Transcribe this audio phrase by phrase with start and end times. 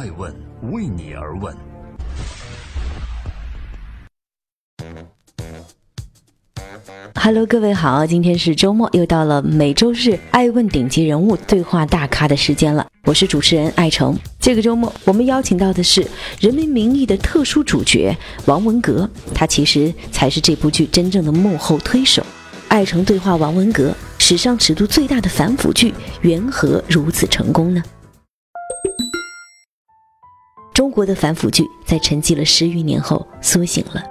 [0.00, 0.34] 爱问
[0.72, 1.54] 为你而问。
[7.14, 12.86] Hello，各位好，今天是周末，又到了每周日爱问顶级人物对话大咖的时间了。
[13.04, 14.16] 我是主持人艾诚。
[14.40, 16.02] 这个周末我们邀请到的是
[16.40, 22.24] 《人民名义》的特殊主角王文革，他其实才是这部剧真正的幕后推手。
[22.68, 25.92] 艾诚对话王文革，史上尺度最大的反腐剧，
[26.22, 27.82] 缘何如此成功呢？
[30.80, 34.02] 中国的反腐剧在沉寂了十余年后苏醒了。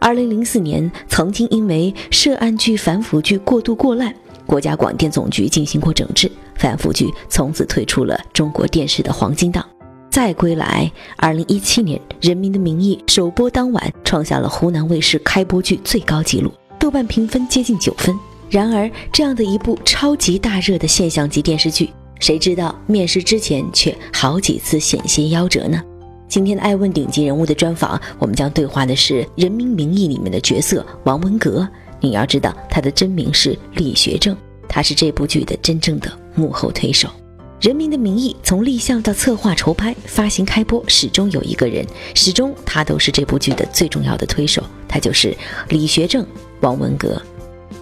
[0.00, 4.10] 二零零四年，曾经因为涉案剧、反腐剧过度过滥，
[4.46, 9.62] 国家广电总局进行过整治，反腐剧从此退出了中国电视的黄金档。
[10.10, 16.50] 再归来，二零一七年，《人民的名义》首播当晚创下了湖南卫视开播剧最高纪录，
[16.80, 18.18] 豆瓣评分接近九分。
[18.48, 25.82] 然而，这样的一部超级大热的现象级电视剧，谁知道面试之前却好几次险些夭折呢？
[26.34, 31.64] 今天的爱问顶级人物的专访，我们将对话的是《人民名义》里面的角色王文革。
[32.00, 34.36] 你要知道，他的真名是李学正，
[34.68, 37.06] 他是这部剧的真正的幕后推手。
[37.60, 41.86] 《人民的名义》从立项到策划、筹拍、发行、开播，始终有一个人，
[42.16, 45.32] 始终他都是这部剧的最重要的推手，他就是
[45.68, 46.26] 李学正，
[46.62, 47.22] 王文革。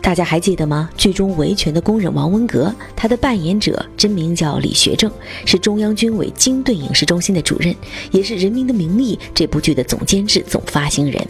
[0.03, 0.91] 大家还记得吗？
[0.97, 5.11] 剧中维权的工人王文革，他的扮演者真名叫李学正，
[5.47, 7.73] 是中央军委经队影视中心的主任，
[8.11, 11.25] 也是《人民的名义》这部剧的总监制、总发行人。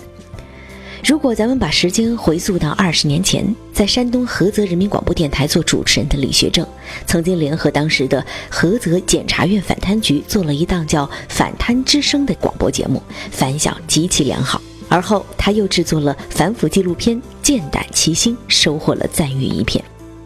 [1.05, 6.67] 如果咱们把时间回溯到二十年前，在山东菏泽人民广播电台做主持人的李学正，
[7.07, 14.63] 曾经联合当时的菏泽检察院反贪局做了一档叫《反贪之声》的广播节目，反响极其良好。
[14.93, 19.83] 而后，他又制作了反腐纪录片《剑胆齐心》，收获了赞誉一片。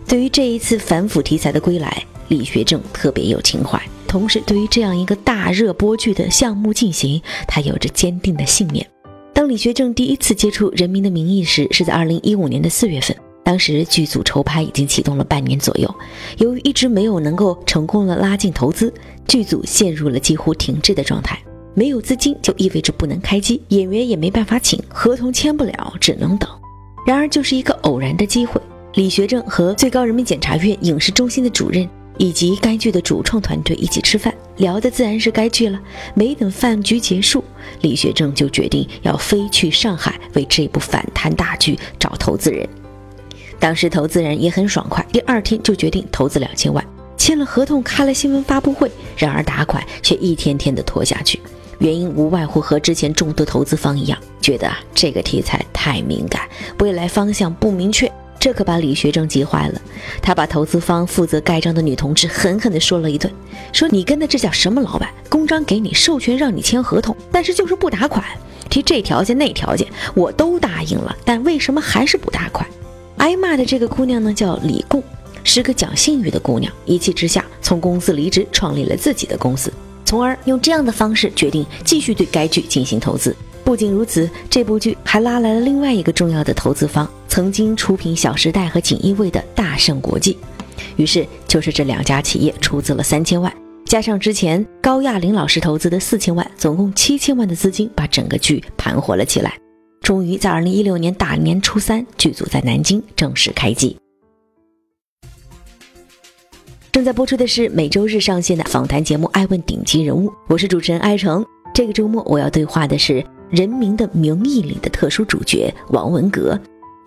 [0.08, 3.80] 对于这一次反腐题材的归来，李学正特别有情怀。
[4.08, 8.84] 同时，对于这样一个大热播剧的项目进行，他有着坚定的信念。
[9.32, 13.16] 当李学正第一次接触《人民的名义》时，是在2015年的四月份。
[13.44, 15.94] 当时剧组筹拍已经启动了半年左右，
[16.38, 18.92] 由于一直没有能够成功的拉进投资，
[19.28, 21.40] 剧组陷入了几乎停滞的状态。
[21.78, 26.48] 没有资金就意味着不能开机，演员也没办法请，合同签不了，只能等。
[27.06, 28.58] 然而，就是一个偶然的机会，
[28.94, 31.86] 李学正和最高人民检察院影视中心的主任
[32.16, 35.78] 以及该剧的主创团队一起吃饭，聊的自然是该剧了。
[36.14, 37.44] 没等饭局结束，
[37.82, 42.66] 李学正就决定要飞去上海为这部反贪大剧找投资人。
[43.60, 46.82] 当时投资人也很爽快，第二天就决定投资两千万，
[47.18, 48.90] 签了合同，开了新闻发布会。
[49.14, 51.38] 然而打款却一天天的拖下去。
[51.78, 56.42] 原因无外乎和之前众多投资方一样，觉得这个题材太敏感，
[56.78, 59.80] 未来方向不明确，这可把李学正急坏了。
[60.22, 63.32] 他把投资方负责盖章的女同志狠狠地说了一顿，
[63.72, 65.10] 说你跟的这叫什么老板？
[65.28, 68.24] 公章给你，授权让你签合同，但是就是不打款，
[68.70, 72.66] 提这条件那条件我都答应了，但为什么还是不打款？
[73.18, 75.02] 挨骂的这个姑娘呢，叫李贡，
[75.44, 79.72] 是个讲信誉的姑娘，一气之下从公司离职，创立了自己的公司。
[80.06, 83.36] 从而用这样的方式决定继续对该剧进行投资。
[83.62, 90.38] 不仅如此，这部剧还拉来了另外一个重要的投资方，曾经出品《小时代》和《锦衣卫》的大圣国际。
[90.94, 93.52] 于是，就是这两家企业出资了三千万，
[93.84, 99.58] 加上之前高亚麟老师投资的四千万，总共七千万的资金，把整个剧盘活了起来。
[100.02, 103.96] 终于在二零一六年大年初三，剧组在南京正式开机。
[106.96, 111.44] 正在播出的是每周日上线的访谈节目《爱问顶级人物》，我是主持人艾诚。
[111.74, 113.20] 这个周末我要对话的是
[113.50, 116.58] 《人民的名义》里的特殊主角王文革，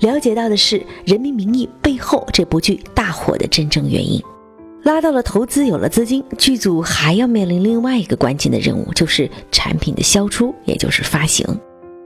[0.02, 4.22] 了解到的是《人民名义》背后这部剧大火的真正原因。
[4.84, 11.44] 拉到了投资，有了资金，剧组还要面临另外一个关键的任务，就是产品的销出，也就是发行。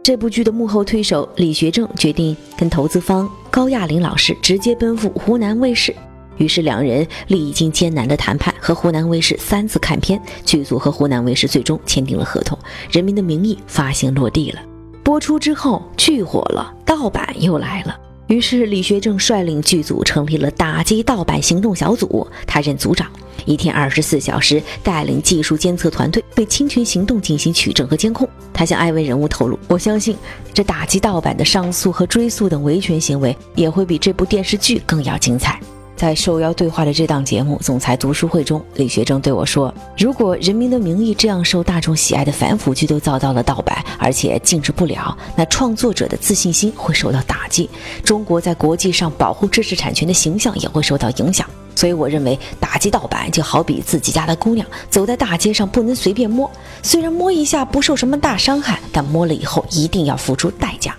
[0.01, 5.93] 这部剧的幕后推手李学正决定跟投资方高亚麟老师直接奔赴湖南卫视。
[6.37, 12.57] 于是两人历经艰难的谈判，和湖南卫视三次看片，剧组和湖南卫视最终签订了合同，
[12.91, 14.61] 《人民的名义》发行落地了。
[15.03, 17.95] 播出之后，剧火了，盗版又来了。
[18.27, 23.11] 于是李学正率领剧组成立了打击盗版行动小组，他任组长，
[23.45, 28.27] 一天二十四小时带领技术监测团队对侵权行动进行取证和监控。
[28.53, 30.15] 他向艾问人物透露：“我相信
[30.53, 35.59] 这打击盗版的上诉和追诉等维权行为，也会比这部电视剧更要精彩。”
[36.03, 47.69] 在受邀对话的这档节目《总裁读书会》中，李学正对我说：“如果《人民的名义》这样受大众喜爱的反腐剧都遭到了盗版，而且禁止不了，那创作者的自信心会受到打击，
[48.03, 51.49] 中国在国际上保护知识产权的形象也会受到影响。
[51.73, 56.51] 所以我认为打击盗版就好比自己家的姑娘走在大街上不能随便摸，
[56.81, 60.93] 虽然摸一下不受什么大伤害，但摸了以后一定要付出代价。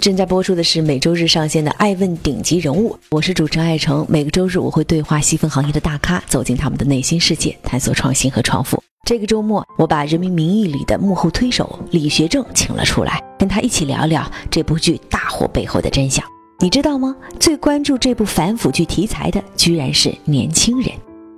[0.00, 4.06] 正在播出的是每周日上线的《爱问顶级人物》，我是主持人爱成。
[4.08, 8.82] 每个周日我会对话细分行业的大咖，走进他们的内心世界，探索创新和创富。
[9.06, 16.24] 这个周末，我把《人民名义》里的幕后推手李学政请了出来，跟他一起聊聊这部剧大火背后的真相。
[16.60, 17.14] 你知道吗？
[17.38, 20.90] 最关注这部反腐剧题材的，居然是年轻人。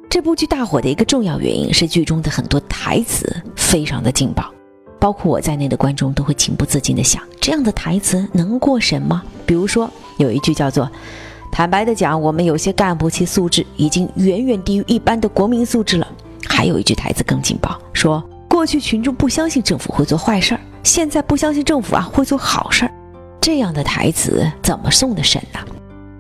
[0.09, 4.55] 这部剧大火的一个重要原因是剧中的很多台词非常的劲爆。
[5.03, 9.21] 包括我在内的观众都会情不自禁地想：这样的台词能过审吗？
[9.45, 10.89] 比如说有一句叫做
[11.51, 16.07] “坦白的讲，我们有些干部其素质已经远远低于一般的国民素质了”，
[16.47, 22.93] 还有一句台词更劲爆，说过去群众不相信政府会做坏事儿，现在不相信政府啊会做好事儿。
[23.41, 25.59] 这样的台词怎么送的审呢？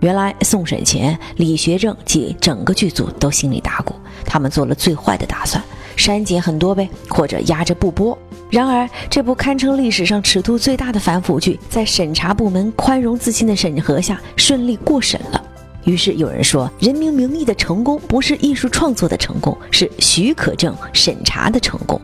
[0.00, 3.94] 原来送审前，李学政及整个剧组都心里打鼓，
[4.24, 5.62] 他们做了最坏的打算，
[5.94, 8.18] 删减很多呗，或者压着不播。
[8.52, 15.42] 然而，这部堪称历史上尺度最大的反腐剧，在审查部门宽容自信的审核下顺利过审了。
[15.84, 21.98] 于是有人说，《人民名义》的成功不是艺术创作的成功，是许可证审查的成功。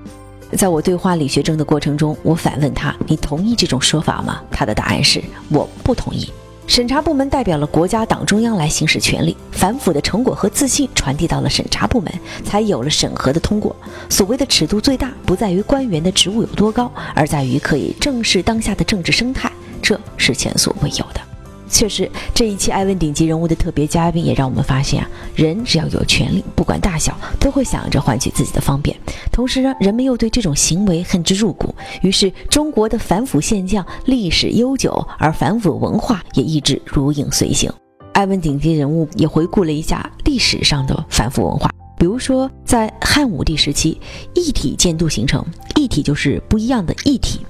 [0.56, 5.22] 在我对话李学正的过程中，我反问他：“你同意这种说法吗？”他的答案是
[5.52, 6.32] ：“我不同意。”
[6.68, 12.12] 审查部门代表了国家党中央来行使权力，反腐的成果和自信传递到了审查部门，
[12.44, 13.74] 才有了审核的通过。
[14.10, 19.50] 所谓的尺度最大，不在于官员的职务有多高，而在于可以正视当下的政治生态，
[19.80, 21.27] 这是前所未有的。
[21.68, 28.96] 确实，这一期艾问顶级人物的特别嘉宾也让我们发现啊，人只要有权利，不管大小，都会想着换取自己的方便。
[29.30, 31.74] 同时呢，人们又对这种行为恨之入骨。
[32.02, 37.70] 于是，中国的反腐现象历史悠久，而反腐文化也一直如影随形。
[38.14, 44.00] 艾问顶级人物也回顾了一下历史上的反腐文化，比如说在汉武帝时期，
[44.34, 45.44] 一体监督形成，
[45.76, 47.40] 一体就是不一样的一体，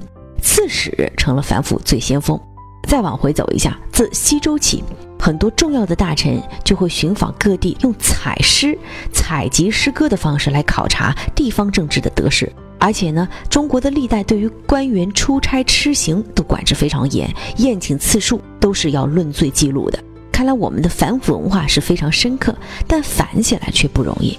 [0.43, 2.39] 刺史成了反腐最先锋。
[2.85, 4.83] 再往回走一下，自西周起，
[5.19, 8.79] 很多重要的大臣就会寻访各地，用采诗、
[9.13, 12.51] 采集诗歌的方式来考察地方政治的得失。
[12.81, 19.99] 而且呢，中国的历代对于官员出差吃行都管制非常严，宴请次数都是要论罪记录的。
[20.31, 24.39] 看来我们的反腐文化是非常深刻，但反起来却不容易。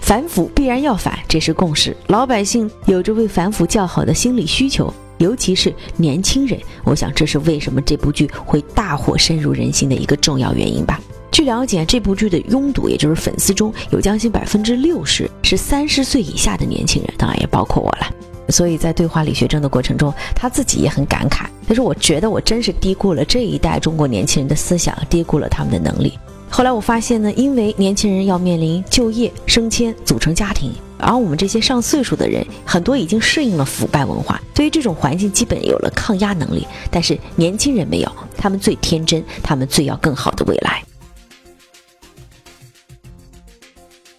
[0.00, 1.96] 反腐必然要反，这是共识。
[2.08, 4.92] 老百姓有着为反腐叫好的心理需求。
[5.18, 11.00] 尤其是年轻人，我想这是为什么这部剧会大火深入人心的一个重要原因吧。
[11.32, 18.06] 据了解，这部剧的拥堵，也就是粉丝中有将近百分之六十是三十岁以下的年轻人，当然也包括我了。
[18.48, 26.12] 所以在对话李学正的过程中，他自己也很感慨，他说：“我觉得我真是低估了这一代中国年轻人的思想，低估了他们的能力。”
[26.48, 30.72] 后来我发现呢，因为年轻人要面临就业、升迁、组成家庭。
[30.98, 36.66] 而我们这些上岁数的人，很多已经适应了腐败文化，对于这种环境基本有了抗压能力。
[36.90, 40.82] 但是年轻人没有，他们最天真，他们最要更好的未来。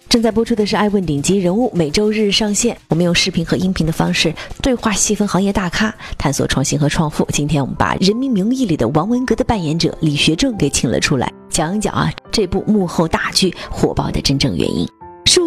[0.08, 2.74] 正在播出的是《爱问顶级人物》，每周日上线。
[2.88, 7.28] 我们用视频和音频的方式对话细分行业大咖，探索创新和创富。
[7.30, 14.88] 今天我们把《人民名义》里的王文革的扮演者李学正给请了出来，讲一讲啊这部幕后大剧火爆的真正原因。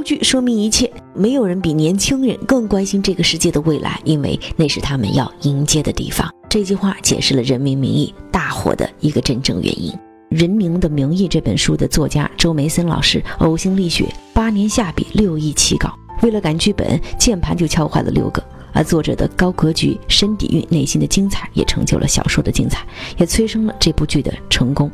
[0.02, 6.28] 数据说明一切，没有人比年轻人更关心这个世界的未来，因为那是他们要迎接的地方。
[6.50, 9.92] 这句话解释了《人民名义》大火的一个真正原因。
[10.30, 15.94] 《人民的名义》这本书的作家周梅森老师呕心沥血，八年下笔六亿起稿，
[16.24, 18.44] 为了赶剧本，键盘就敲坏了六个。
[18.74, 22.84] 而作者的高格局、深底蕴、内心的精彩，也成就了小说的精彩，
[23.20, 24.90] 也催生了这部剧的成功。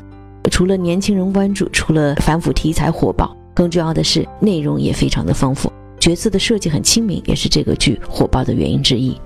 [0.52, 3.34] 除了年轻人关注，除了反腐题材火爆。
[3.58, 9.20] 更重要的是，内容也非常的丰富，角色的设计很亲民，也是这个剧火爆的原因之一。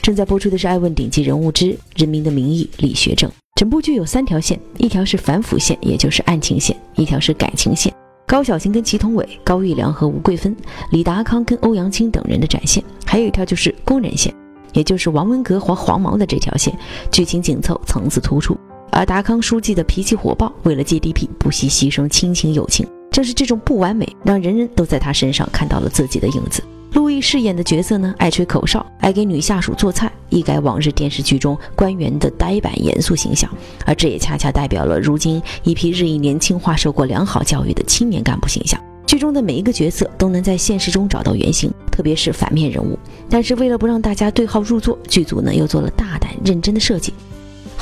[0.00, 3.30] 正在播出的是《爱问顶级人物之人民的名义》李学正。
[3.54, 7.94] 整部剧有三条线：一条是反腐线，也就是案情线；一条是感情线，
[8.26, 10.56] 高小琴跟祁同伟、高育良和吴桂芬、
[10.90, 14.34] 李达康跟欧阳菁等人的展现；还有一条就是工人线，
[14.72, 16.74] 也就是王文革和黄毛的这条线，
[17.12, 18.56] 剧情紧凑，层次突出。
[18.90, 26.62] 而达康书记的脾气火爆，为了 GDP 不惜牺牲亲情友情，正是这种不完美，让人人都在他身上看到了自己的影子。
[26.94, 33.48] 陆毅饰演的角色呢，爱吹口哨，爱给女下属做菜，一改往日电视剧中官员的呆板严肃形象，
[33.86, 38.80] 而这也恰恰代表了如今一批日益年轻化、受过良好教育的青年干部形象。
[39.06, 42.98] 剧中的每一个角色都能在现实中找到原型，特别是反面人物。
[43.28, 47.12] 但是为了不让大家对号入座，剧组呢又做了大胆认真的设计。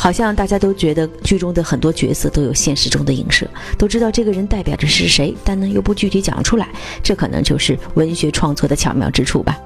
[0.00, 6.68] 好像大家都觉得剧中的很多角色都有现实中的影射，都知道这个人代表着是谁，但呢又不具体讲出来，
[7.02, 9.58] 这可能就是文学创作的巧妙之处吧。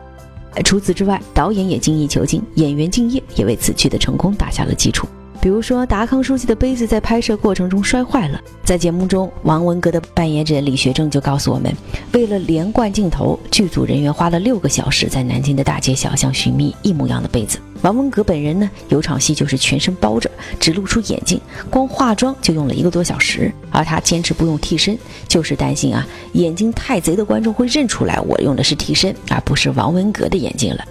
[0.65, 5.07] 除此之外，导演也精益求精，演员敬业也为此剧的成功打下了基础。
[5.43, 11.75] 比如说，达康书记的杯子在拍摄过程中摔坏了，在节目中，王文革的扮演者李学正就告诉我们，
[12.13, 17.59] 为了连贯镜头，剧组人员花了六个小时在南京的大街小巷寻觅一模一样的杯子。
[17.81, 20.31] 王文革本人呢，有场戏就是全身包着，
[20.61, 23.53] 只露出眼睛，光化妆就用了一个多小时。
[23.73, 24.97] 而他坚持不用替身，
[25.27, 30.85] 就是担心啊，眼睛太贼的观众会认出来我用的是替身，而不是王文革的眼睛了。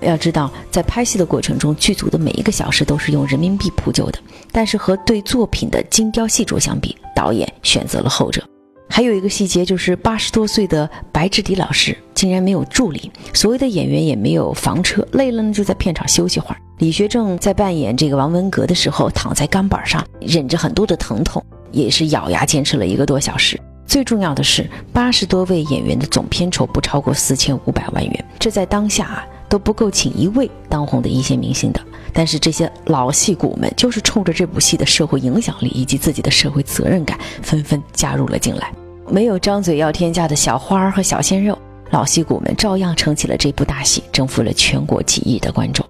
[0.00, 4.18] 要知道，在拍戏的过程中，剧组的每一个小时都是用人民币铺就的。
[4.52, 8.42] 但是和对作品的精雕细琢相比，导演选择了后者。
[8.88, 16.56] 还有一个细节就是，八十多岁的白志迪老师竟然没有助理，所谓的演员也没有房车，累了呢就在片场休息会儿。
[16.78, 21.40] 李学正在扮演这个王文革的时候，躺在钢板上，忍着很多的疼痛，
[21.70, 23.60] 也是咬牙坚持了一个多小时。
[23.86, 29.24] 最重要的是，八十多位演员的总片酬不超过四千五百万元，这在当下啊。
[29.50, 31.80] 都不够请一位当红的一线明星的，
[32.12, 38.72] 但是这些老戏骨们就是冲着这部戏的社会影响力以及自己的社会责任感，纷纷加入了进来。
[39.08, 41.58] 没有张嘴要天价的小花儿和小鲜肉，
[41.90, 45.84] 老戏骨们照样撑起了这部大戏，征服了全国几亿的观众。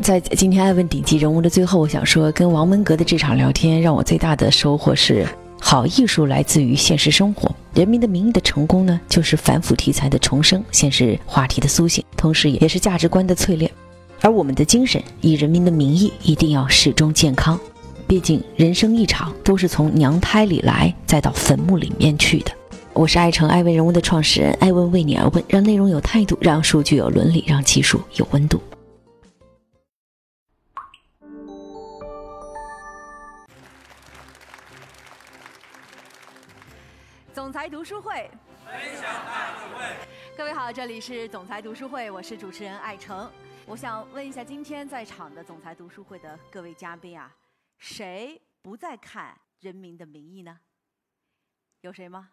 [0.00, 5.26] 在今天爱问顶级人物的最后，我想说，跟王文革的这场聊天，让我最大的收获是。
[5.70, 7.48] 好艺术来自于现实生活，
[7.78, 13.70] 《人民的名义》的成功呢，就是反腐题材的重生，现实话题的苏醒，同时也是价值观的淬炼。
[14.20, 17.56] 而我们的精神，以人民的名义，一定要始终健康。
[18.08, 22.50] 毕竟人生一场，都是从娘胎里来，再到坟墓里面去的。
[22.92, 28.60] 我是爱成爱问人物的创始人，爱问为你而问，让内容有态度，让数据有伦理，让技术有温度。
[37.50, 38.30] 总裁读书会，
[38.64, 40.06] 分享大智慧。
[40.36, 43.28] 各位好，这里是总裁读书会，我是主持人艾诚。
[43.66, 47.36] 我想问一下，今天在场的总裁读书会的各位嘉宾啊，
[47.76, 50.60] 谁不再看《人民的名义》呢？
[51.80, 52.30] 有谁吗？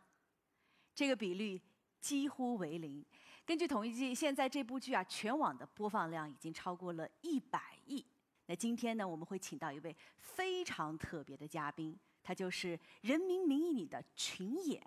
[0.93, 1.59] 这个比率
[1.99, 3.03] 几乎为零。
[3.43, 8.05] 根据统计，现在这部剧啊，全网的播放量已经超过了一百亿。
[8.45, 11.97] 那今天呢，我们会请到一位非常特别的嘉宾。
[12.27, 14.85] 他就是《人民名义》里的群演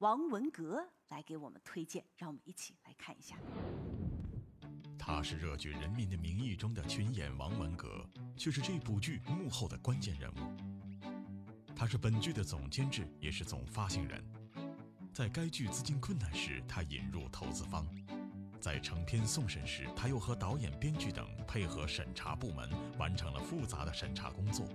[0.00, 3.38] 王文革来给我们推荐，让我们一起来看一下。
[4.98, 8.06] 他是热剧《人民的名义》中的群演王文革，
[8.36, 10.54] 却是这部剧幕后的关键人物。
[11.74, 14.22] 他是本剧的总监制，也是总发行人。
[15.14, 17.82] 在该剧资金困难时，他引入投资方；
[18.60, 24.68] 在成片送审时，他又和导演、编剧等配合审查部门，完成了复杂的审查工作。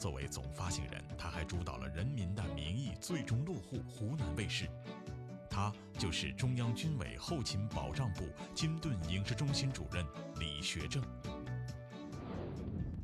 [0.00, 4.66] 作为总发行人，他还主导了《人民的名义》最终落户湖南卫视。
[5.50, 10.02] 他就是中央军委后勤保障部金盾影视中心主任
[10.38, 11.02] 李学正。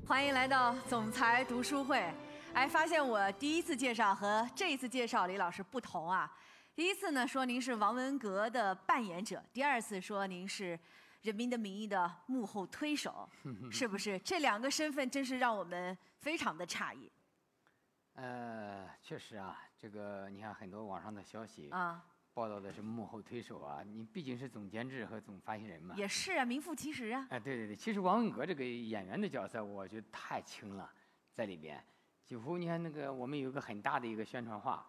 [0.06, 2.02] 欢迎来到总裁读书会。
[2.54, 6.32] 哎，发现我第一次介绍和这一次介绍李老师不同啊。
[6.74, 10.74] 第一次呢说您是王文革的扮演者，第二次说您是
[11.20, 13.28] 《人民的名义》的幕后推手，
[13.70, 14.18] 是不是？
[14.20, 15.94] 这两个身份真是让我们。
[16.26, 17.08] 非常的诧异，
[18.14, 22.04] 呃，确实啊，这个你看很多网上的消息啊，
[22.34, 27.28] 报道的是幕后推手啊，你毕竟是总监制和总发行人嘛，也是啊，名副其实啊。
[27.30, 30.92] 哎，对对对，其实王文革这个演员的角色，我觉得太轻了，
[31.32, 31.80] 在里边，
[32.24, 34.84] 几乎你看那个我们有一个很大的一个宣传画。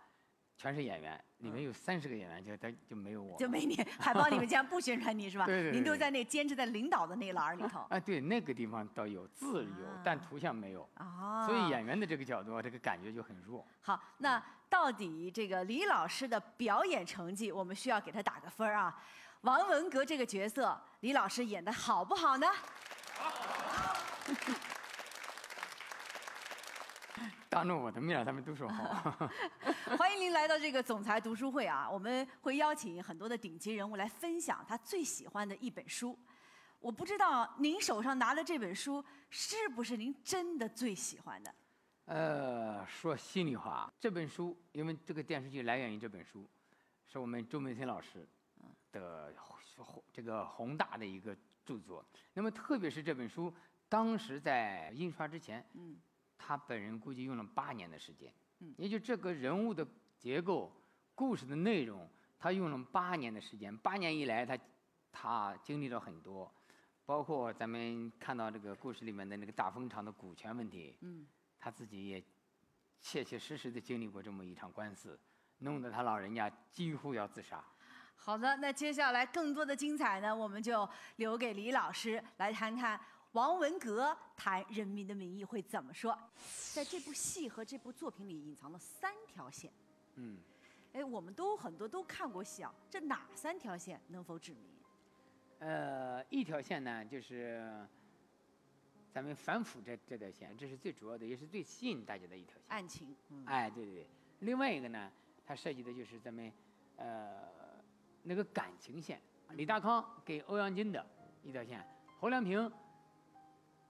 [0.58, 3.76] 全是演员，里面有三十个演员，就他就没有我，就没你。
[4.00, 5.46] 海报里面竟然不宣传你是吧？
[5.46, 5.72] 对对。
[5.72, 7.86] 您都在那坚持在领导的那栏里头。
[7.90, 10.82] 啊，对，那个地方倒有字有，但图像没有。
[10.96, 11.46] 哦。
[11.46, 13.64] 所以演员的这个角度，这个感觉就很弱。
[13.82, 19.00] 好，那到底这个李老师的表演成绩，我们需要给他打个分啊。
[19.42, 22.48] 王文革这个角色，李老师演的好不好呢？
[23.14, 23.96] 好。
[27.50, 29.30] 当着我的面，他们都说好。
[29.98, 31.90] 欢迎您来到这个总裁读书会啊！
[31.90, 36.18] 我们会邀请很多的顶级人物来分享他最喜欢的一本书。
[36.80, 41.54] 我不知道您手上拿的这本书是不是您真的最喜欢的？
[42.06, 46.48] 呃，说心里话，这本书因为这个电视剧来源于这本书，
[47.06, 48.28] 是我们周梅森老师
[48.92, 49.34] 的
[50.14, 52.06] 这个宏大的一个著作。
[52.34, 53.54] 那么特别是这本书
[53.90, 55.66] 当时在印刷之前。
[55.74, 55.98] 嗯。
[56.38, 59.86] 他本人估计用了八年的时间，嗯，也就这个人物的
[60.18, 60.72] 结构、
[61.16, 64.58] 故事的内容，他用了八年的时间，八年以来，他
[65.12, 66.52] 他经历了很多，
[67.06, 71.26] 包括咱们看到这个故事里面的那个大风厂的股权问题，嗯，
[71.58, 72.24] 他自己也
[73.00, 75.20] 切切实实的经历过这么一场官司，
[75.60, 77.64] 弄得他老人家几乎要自杀。
[78.16, 83.00] 好的，那接下来更多的精彩呢，我们就留给李老师来谈谈
[83.34, 86.18] 王文革谈《人民的名义》会怎么说。
[86.74, 89.72] 在这部戏和这部作品里隐藏了三条线。
[90.16, 90.38] 嗯，
[90.94, 94.64] 哎，我们都很多都看过戏啊，这哪三条线能否指明？
[95.60, 97.86] 呃，一条线呢就是
[99.12, 102.64] 咱们反腐这这条线，这是最主要的，也是最吸引大家的一条线。
[102.70, 104.08] 案情，嗯，哎，对对对。
[104.40, 105.12] 另外一个呢，
[105.46, 106.52] 它涉及的就是咱们
[106.96, 107.44] 呃
[108.24, 109.20] 那个感情线，
[109.52, 111.06] 李大康给欧阳菁的
[111.44, 111.84] 一条线，
[112.20, 112.72] 侯亮平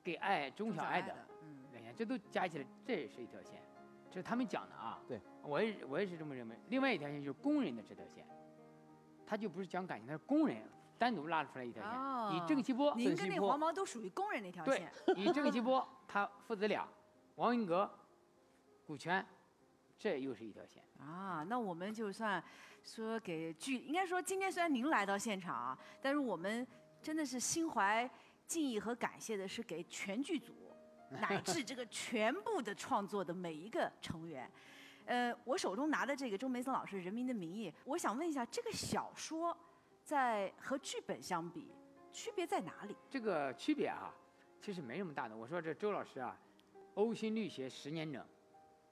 [0.08, 3.62] 给爱中小爱的嗯，两线，这都加起来，这也是一条线，
[4.10, 5.02] 这是他们讲的啊。
[5.06, 6.58] 对，我也我也是这么认为。
[6.70, 8.26] 另外一条线就是工人的这条线，
[9.26, 10.64] 他就不是讲感情，他是工人
[10.98, 16.88] 单独拉出来一条线，哦以郑西波、您跟孙西波那黄毛都属于工人那条对线。，以郑西波他父子俩，
[17.36, 17.92] 王文革
[18.86, 19.26] 股权，
[20.00, 20.82] 这又是一条线。
[21.02, 22.42] 啊，那我们就算
[22.82, 26.66] 说给剧，应该说今天虽然您来到现场啊，但是我们
[27.02, 28.10] 真的是心怀
[28.48, 30.54] 敬意和感谢的是给全剧组
[31.22, 34.50] 乃至这个全部的创作的每一个成员。
[35.06, 39.58] 呃，我手中拿的这个周梅森老师《人民的名义》，我想问一下，这个小说
[40.04, 41.72] 在和剧本相比，
[42.12, 42.96] 区别在哪里？
[43.10, 44.14] 这个区别啊，
[44.62, 45.38] 其实没什么大的。
[45.38, 46.38] 我说这周老师啊，
[46.96, 48.22] 呕心沥血十年整，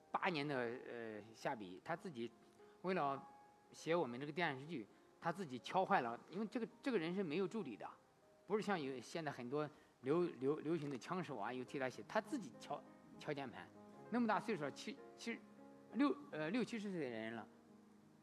[0.09, 2.31] 八年的呃下笔，他自己
[2.83, 3.21] 为了
[3.73, 4.87] 写我们这个电视剧，
[5.19, 7.85] 他自己敲坏了，因为这个这个人是没有助理的，
[8.47, 9.67] 不是像有现在很多
[10.01, 12.79] 流流流行的枪手啊，有替他写，他自己敲
[13.19, 13.67] 敲键盘，
[14.11, 15.39] 那么大岁数，七七
[15.93, 17.47] 六呃六七十岁的人了，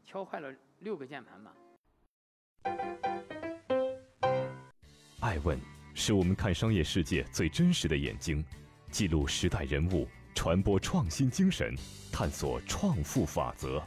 [0.04, 1.52] 敲坏了六个键盘嘛。
[5.20, 5.58] 爱问
[5.94, 8.44] 是我们看商业世界最真实的眼睛，
[8.90, 11.74] 记录时代人物，传播创新精神，
[12.12, 13.82] 探索创富法则。